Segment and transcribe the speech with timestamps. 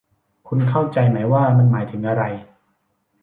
[0.47, 2.23] คุณเข้าใจไหมว่ามันหมายถึงอะไร